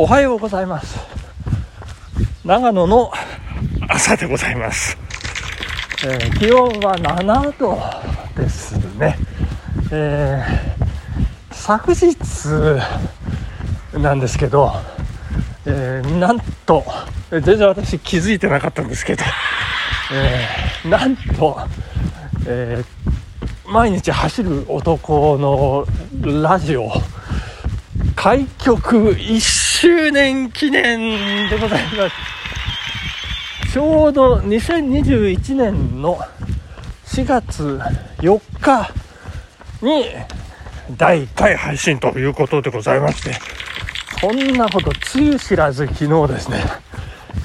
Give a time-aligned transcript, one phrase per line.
[0.00, 0.96] おはようございます。
[2.44, 3.10] 長野の
[3.88, 4.96] 朝でございます、
[6.06, 7.76] えー気温は7度
[8.40, 9.18] ですね、
[9.90, 12.16] えー昨日
[13.98, 14.70] なんですけど、
[15.66, 16.84] えーなんと
[17.32, 19.24] 全然私気づいてなかったんですけど、
[20.12, 21.58] えーなんと、
[22.46, 25.84] えー毎日走る男の
[26.40, 26.88] ラジオ
[28.20, 33.72] 開局1周年記念でございます。
[33.72, 36.18] ちょうど2021年の
[37.06, 37.80] 4月
[38.16, 38.92] 4日
[39.82, 40.06] に
[40.96, 43.34] 第1回配信ということでございまして
[44.20, 46.64] そんなことつゆ知らず昨日ですね、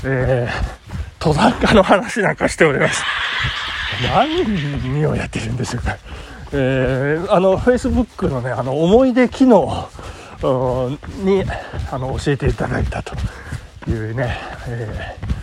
[0.05, 0.83] えー
[1.21, 2.97] 登山家の話なんかしておりまし
[4.01, 5.97] た何をやってるんでしょうか。
[6.51, 9.87] えーあの、Facebook のね、あの、思い出機能
[11.23, 11.43] に、
[11.91, 13.15] あの、教えていただいたと
[13.89, 15.33] いうね、えー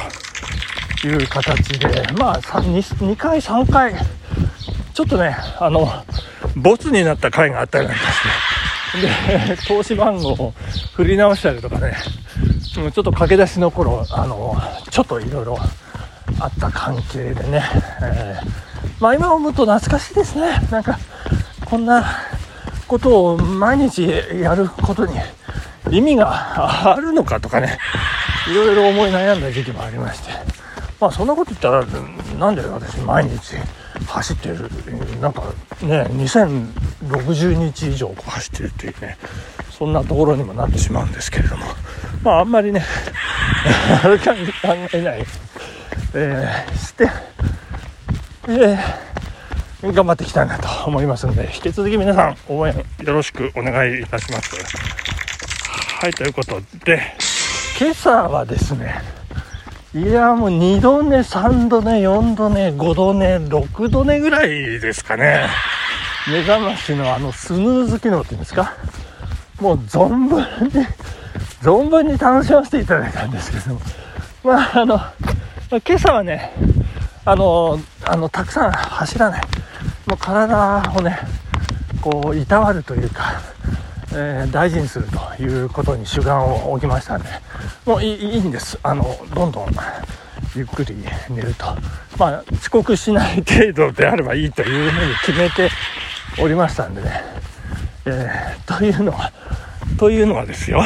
[1.06, 3.94] いう形で、まあ 2, 2回、3回、
[4.92, 5.88] ちょっとね、あの、
[6.56, 8.06] ボツになった回があったりなんかし
[9.00, 9.06] て、
[9.56, 10.52] で、投資番号を
[10.94, 11.96] 振り直したりとかね、
[12.76, 14.56] ちょっと駆け出しの頃、あの、
[14.90, 15.58] ちょっといろいろ
[16.40, 17.62] あった関係でね、
[18.02, 18.66] えー
[19.00, 20.58] まあ今思うと懐かしいですね。
[20.70, 20.98] なんか、
[21.66, 22.04] こんな
[22.88, 24.08] ことを毎日
[24.40, 25.14] やることに
[25.90, 27.78] 意味があるのかとかね、
[28.50, 30.30] いろいろ思い悩んだ時期もありまして、
[30.98, 31.84] まあそんなこと言ったら、
[32.38, 33.56] なんで私毎日
[34.06, 34.70] 走ってる、
[35.20, 35.42] なんか
[35.82, 39.18] ね、2060日以上走ってるっていうね、
[39.78, 41.64] そんなところにもなってしまうんですけれども、
[42.22, 42.82] まああんまりね、
[44.02, 44.52] 歩かに考
[44.92, 45.24] えない、
[46.14, 47.10] えーして、
[48.48, 49.06] えー
[49.82, 54.56] 頑張っていきたいなと思いますので、引き続き皆さん応援よろしくお願いいたします。
[56.00, 57.00] はい、ということで、
[57.78, 58.94] 今朝はですね、
[59.94, 65.46] いや、もう2度寝、3度寝、4度寝、5度寝、6度寝ぐらいですかね。
[66.28, 68.74] 目覚ましのあのスヌーズ機能っていうんですか。
[69.60, 70.86] もう存分に、
[71.62, 73.80] 存分に楽しませていただいたんですけども。
[74.44, 75.00] まあ、あの、
[75.70, 76.52] 今朝はね、
[77.24, 79.40] あの、あの、たくさん走らない。
[80.06, 81.18] もう体をね、
[82.00, 83.40] こう、いたわるというか、
[84.12, 85.06] えー大事にする
[85.36, 87.28] ということに主眼を置きましたんで、
[87.84, 88.78] もういいいんです。
[88.82, 89.66] あの、どんどん
[90.54, 90.96] ゆっくり
[91.28, 91.66] 寝ると。
[92.16, 95.70] まあ、遅刻しない程度であればいいというふうに決めて
[96.40, 97.24] おりましたんでね。
[98.06, 99.32] えーというのは、
[99.98, 100.82] というのはですよ。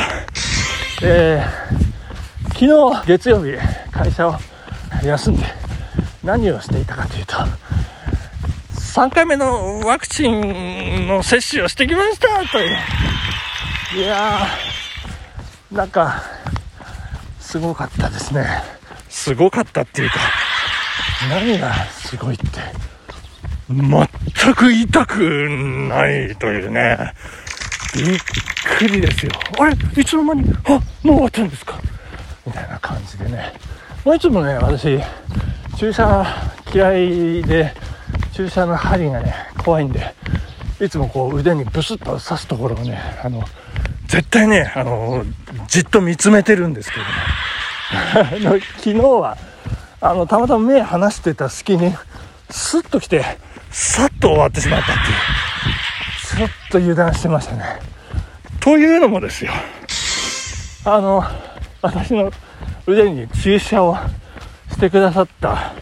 [1.03, 1.81] えー
[2.60, 3.56] 昨日月曜日
[3.91, 4.34] 会社を
[5.03, 5.47] 休んで
[6.22, 7.36] 何をしていたかというと、
[8.75, 12.76] 3回目のワクチンの接種をしてきましたという。
[13.97, 16.22] いやー、なんか、
[17.41, 18.47] すごかったですね。
[19.09, 20.16] すごかったっていうか、
[21.30, 22.44] 何がすごいって、
[23.70, 25.48] 全く痛く
[25.88, 27.12] ないというね、
[27.94, 28.19] びっ
[28.78, 29.32] くりですよ。
[29.60, 29.76] あれ？
[30.00, 31.78] いつの間に、あ、もう終わったんですか？
[32.44, 33.53] みたいな感じでね。
[34.04, 34.98] まあ、いつもね、私、
[35.76, 36.26] 注射
[36.75, 37.72] 嫌いで、
[38.32, 40.14] 注射の針がね、怖いんで、
[40.80, 43.44] いつもこう腕にブスッと刺すところをね、あの、
[44.09, 45.25] 絶対ね、あの、
[45.69, 49.36] じっと見つめてるんですけども、 あの昨日は、
[50.00, 51.94] あの、たまたま目離してた隙に、
[52.50, 53.24] スッと来て、
[53.70, 56.38] さっと終わってしまったっていう。
[56.38, 57.64] ちょっと油断してましたね。
[58.60, 59.52] というのもですよ、
[60.84, 61.24] あの、
[61.82, 62.30] 私の
[62.86, 63.96] 腕に注射を
[64.70, 65.72] してくださった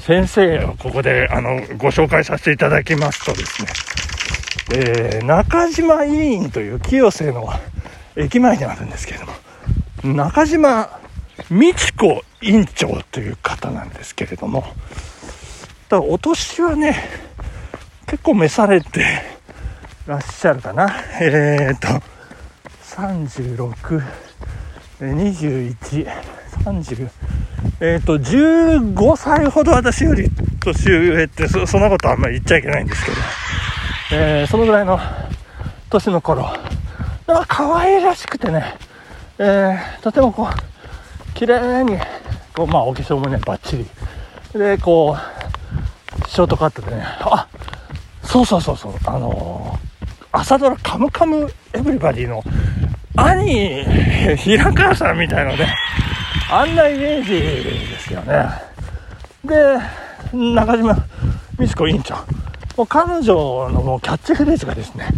[0.00, 3.68] 先生をここであのご紹介させていただきますとですね、
[4.74, 7.48] えー中島委員という清瀬の
[8.16, 11.00] 駅前にあるんですけれども、中島
[11.50, 14.62] 美智子院長という方なんですけれども、
[15.88, 16.96] だからお年はね、
[18.12, 19.22] 結構召されて
[20.06, 20.86] らっしゃるかな。
[21.18, 21.88] えーと、
[22.84, 24.02] 36、
[25.00, 26.06] 21、
[26.62, 27.08] 30、
[27.80, 30.30] えっ、と、15歳ほど私より
[30.60, 33.16] 年上ってそ、そんなことあんまり言っちゃいけないんですけど、
[34.12, 35.00] えー、そのぐらいの
[35.88, 36.54] 年の頃、
[37.26, 38.74] なんか可愛らしくてね、
[39.38, 41.96] えー、とてもこう、綺麗に、
[42.54, 43.86] こう、まあ、お化粧もね、バッチリ。
[44.58, 47.48] で、こう、ショートカットでね、あ、
[48.32, 52.42] そうそうそうそう、あのー、朝ドラカムカムエブリバディの
[53.14, 53.84] 兄、
[54.36, 55.74] 平川さんみたいなね、
[56.50, 58.46] あんなイメージですよね。
[59.44, 59.78] で、
[60.32, 60.96] 中島
[61.58, 62.14] 美智子委員長。
[62.78, 65.08] もう彼女のもうキャッチフレーズがですね、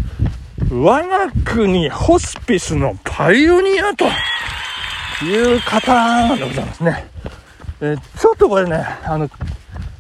[0.73, 4.07] 我が国ホスピスのパイオニアと
[5.25, 7.07] いう方なんでございますね。
[7.81, 9.31] えちょっとこれね、あの、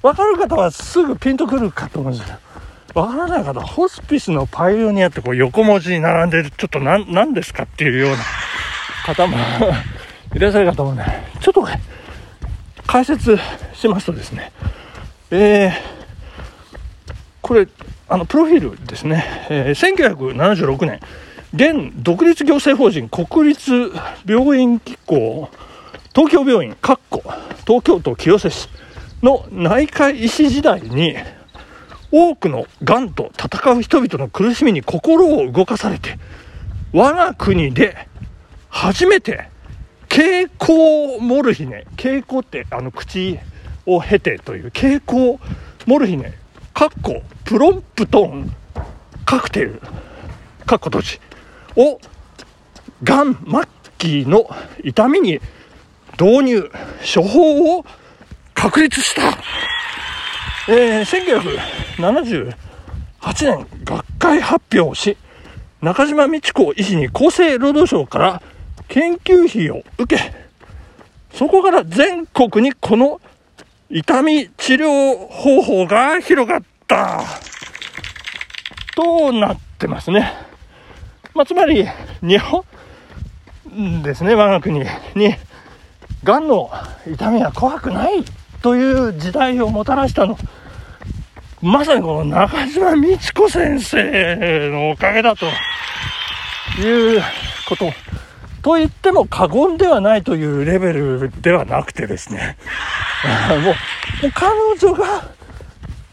[0.02, 2.43] わかる方はすぐピンとくるかと思うんですけど、
[2.94, 8.18] わからない方ホスピスのパイオニアってこう横文字に並んでる、ちょっと何、何ですかっていうような
[9.04, 9.36] 方も
[10.34, 11.04] いらっしゃるかと思うんで、
[11.40, 11.66] ちょっと
[12.86, 13.36] 解説
[13.74, 14.52] しますとですね、
[15.32, 15.72] えー、
[17.42, 17.66] これ、
[18.08, 21.00] あの、プロフィールですね、えー、1976年、
[21.52, 23.92] 現独立行政法人国立
[24.26, 25.50] 病院機構
[26.14, 27.22] 東京病院、かっこ
[27.66, 28.68] 東京都清瀬市
[29.22, 31.16] の内科医師時代に
[32.16, 36.16] 多くのがんと戦う人々の苦しみに心を動かされて
[36.92, 38.06] 我が国で
[38.68, 39.48] 初めて
[40.08, 43.40] 蛍光モルヒネ蛍光ってあの口
[43.84, 45.40] を経てという蛍光
[45.86, 46.34] モルヒネ
[46.72, 48.54] かっこプロンプトン
[49.24, 49.80] カクテル
[50.66, 51.20] かっこ閉じ
[51.74, 51.98] を
[53.02, 53.44] がん末
[53.98, 54.48] 期の
[54.84, 55.40] 痛みに
[56.12, 56.70] 導入
[57.02, 57.84] 処方を
[58.54, 59.36] 確立した、
[60.68, 61.46] えー、
[61.98, 62.54] 1978
[63.56, 65.16] 年学会発表し
[65.82, 68.42] 中島美智子医師に厚生労働省から
[68.88, 70.32] 研究費を受け
[71.32, 73.20] そこから全国にこの
[73.90, 77.22] 痛み治療方法が広がった。
[78.94, 80.32] となってますね。
[81.34, 81.86] まあ、つまり、
[82.22, 82.64] 日本
[84.02, 84.86] ですね、我が国に、
[86.22, 86.70] がんの
[87.06, 88.24] 痛みは怖くない。
[88.64, 90.38] という時代をもたらしたの。
[91.60, 95.44] まさにこの中島美智子先生のおかげだと
[96.80, 97.22] いう
[97.68, 97.92] こと。
[98.62, 102.56] と言っても過言ではないというレベルではなくてですね、
[103.62, 105.24] もう、彼女が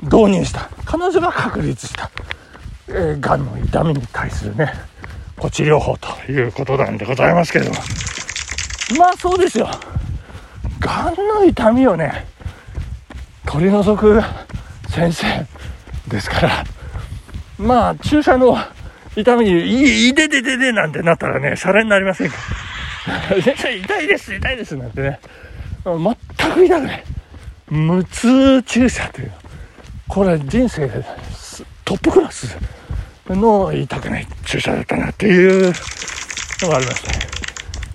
[0.01, 2.11] 導入した、彼女が確立した、
[2.89, 4.73] えー、がんの痛みに対するね、
[5.37, 7.77] こ治療法ということなんでございますけれども、
[8.99, 9.69] まあそうですよ。
[10.81, 12.29] がんの痛みをね、
[13.51, 14.21] 取り除く
[14.89, 15.45] 先生
[16.07, 16.63] ですから、
[17.57, 18.57] まあ注射の
[19.17, 19.51] 痛みに、
[20.05, 22.35] いい、ででででなんてなったらね、シャレになりませんか。
[23.43, 25.19] 先生、痛いです、痛いですなんてね、
[25.83, 27.03] 全く痛くない。
[27.69, 29.31] 無痛注射という、
[30.07, 31.03] これ人生で
[31.83, 32.57] トップクラス
[33.27, 35.73] の痛くない注射だったなっていう
[36.61, 37.27] のがありまして、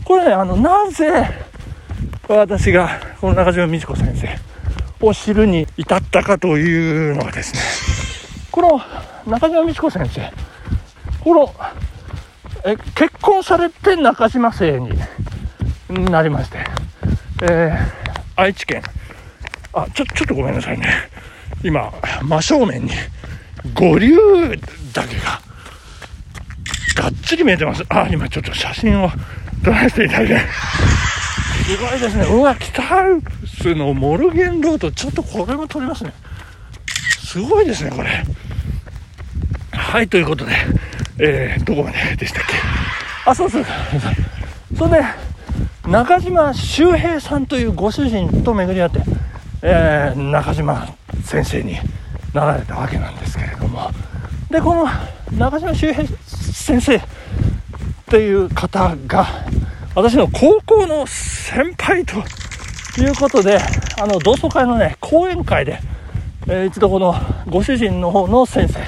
[0.04, 1.30] これね、あの、なぜ
[2.28, 4.55] 私がこの中島美智子先生
[5.00, 7.60] を知るに至ったかというのはですね、
[8.50, 8.80] この
[9.30, 10.32] 中島美智子先生、
[11.20, 11.54] この、
[12.64, 16.58] え、結婚されて中島生になりまして、
[17.42, 18.82] えー、愛知県、
[19.72, 20.86] あ、ちょ、ちょっとごめんなさいね。
[21.62, 21.92] 今、
[22.22, 22.92] 真正面に、
[23.74, 24.16] 五竜
[24.92, 25.40] 岳が、
[26.96, 27.84] がっつり見えてます。
[27.88, 29.10] あ、今ちょっと写真を
[29.64, 30.40] 撮らせていただいて。
[31.66, 32.24] すごいですね。
[32.24, 36.12] うわ、北アルプスのモルゲンロード、ちょっとこれも撮りますね。
[37.18, 38.24] すごいですね、これ。
[39.72, 40.52] はい、ということで、
[41.18, 42.54] えー、どこまででしたっけ？
[43.24, 43.64] あ、そうそう。
[44.76, 45.04] それで、
[45.88, 49.00] 中島周平さんというご主人と巡り合って、
[49.62, 50.86] えー、中島
[51.24, 51.76] 先生に
[52.32, 53.90] なられたわけなんですけれども、
[54.48, 54.86] で、この
[55.36, 57.00] 中島周平先生っ
[58.08, 59.26] ていう方が、
[59.96, 62.22] 私の高校の先輩と
[63.00, 63.58] いうことで、
[64.00, 65.80] あの、同窓会のね、講演会で、
[66.48, 67.14] えー、一度この
[67.48, 68.80] ご主人の方の先生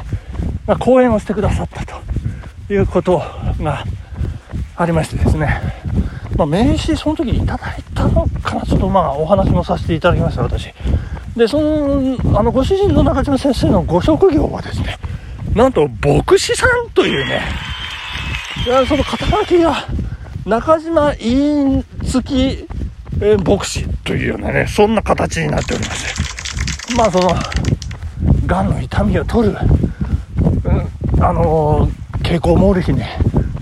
[0.67, 3.23] が講演をしてくださったということ
[3.61, 3.85] が
[4.77, 5.61] ありましてですね、
[6.37, 10.73] まあ、名刺その時いただいたのかな、ちょっとまあお話もさせていただきました、私。
[11.37, 14.99] で、その、あの、ご主人の中島先生のご職業はですね、
[15.55, 17.43] なんと牧師さんというね、
[18.65, 19.85] いやその肩書きが、
[20.47, 22.78] 中島委員付き、
[23.17, 27.29] えー、牧師というようなね、そんな形になっておりまして、まあその、
[28.47, 29.57] がんの痛みを取る、
[31.15, 33.07] うん、あのー蛍光モール姫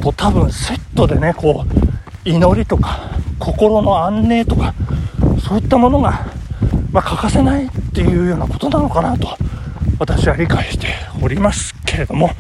[0.03, 4.75] と多分セットでね、こう、祈りとか、心の安寧とか、
[5.47, 6.27] そういったものが、
[6.91, 9.29] まあ、欠かせないっていうようなことなのかなと
[10.01, 10.89] 私は理解して
[11.23, 12.31] おりますけれども、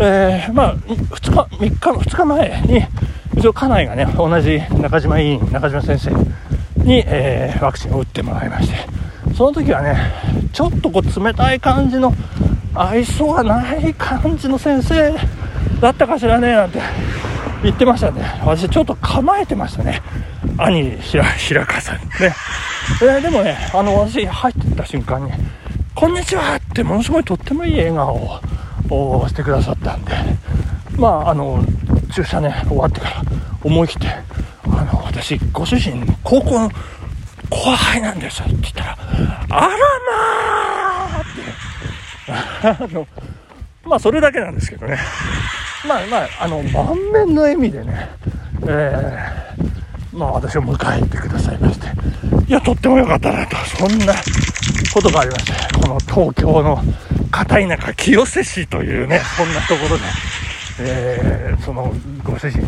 [0.00, 0.96] えー、まあ、2
[1.32, 2.86] 日、3日の、2日前に、
[3.36, 6.10] 一応家内がね、同じ中島委員、中島先生
[6.82, 8.76] に、えー、ワクチンを打ってもらいまして、
[9.34, 9.96] その時はね、
[10.52, 12.12] ちょっとこう冷たい感じの、
[12.74, 15.14] 愛想がない感じの先生
[15.80, 16.80] だったかしらね、なんて
[17.62, 18.22] 言ってましたね。
[18.44, 20.02] 私ちょっと構えてましたね。
[20.58, 21.24] 兄、平
[21.66, 22.34] 川さんね。
[23.02, 25.32] えー、でもね、あの、私入ってった瞬間に、
[25.94, 28.40] こんにちはってものすごいとってもいい笑顔
[28.90, 30.12] をしてくださったんで、
[30.96, 31.64] まあ、あの、
[32.12, 33.23] 注射ね、終わってから
[33.64, 34.08] 思い切って、
[34.64, 36.70] あの、私、ご主人、高校の
[37.50, 38.98] 後輩なんですって言ったら、
[39.50, 39.78] あら
[41.08, 43.06] まーって、あの、
[43.84, 44.98] まあ、それだけなんですけどね。
[45.86, 48.08] まあまあ、あの、満面の笑みでね、
[48.62, 51.88] えー、まあ私を迎えてくださいまして、
[52.48, 54.14] いや、とっても良かったなと、そんな
[54.94, 56.78] ことがありまして、この東京の
[57.30, 60.04] 片田舎清瀬市というね、そんなところで、
[60.80, 61.92] えー、その
[62.24, 62.60] ご主人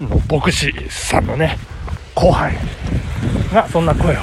[0.00, 1.56] の牧師さんのね、
[2.14, 2.54] 後輩
[3.52, 4.20] がそんな声を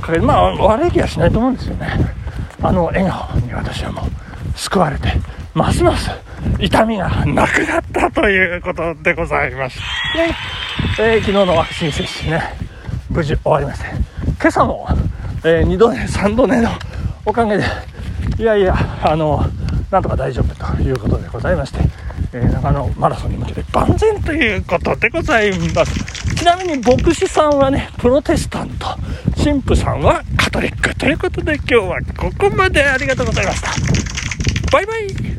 [0.00, 1.88] かけて、まあ悪い気はしないと思うんですよね。
[2.60, 5.12] あの笑顔に私はもう救われて、
[5.54, 6.10] ますます
[6.58, 9.82] 痛みがなくなったということでございまして、
[11.00, 12.42] えー、昨日のワクチン接種ね、
[13.08, 13.86] 無事終わりまして、
[14.40, 14.88] 今朝も、
[15.44, 16.70] えー、2度寝、3度寝の
[17.24, 17.64] おかげで、
[18.38, 19.44] いやいや、あの、
[19.90, 21.78] なんとか大丈夫ということでございまして、
[22.32, 26.34] えー、長野マラソンに向けて万全ということでございます。
[26.34, 28.86] ちなみに牧師さんはね、プロテスタント、
[29.42, 33.70] 神父さんはカトリックということで今日はここまでありがとうございました。
[34.70, 35.37] バイバイ